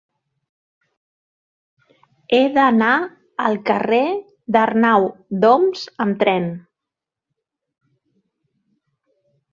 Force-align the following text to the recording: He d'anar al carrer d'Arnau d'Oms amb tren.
He 2.37 2.39
d'anar 2.55 2.95
al 3.49 3.59
carrer 3.69 4.01
d'Arnau 4.57 5.05
d'Oms 5.45 5.85
amb 6.07 6.21
tren. 6.25 6.49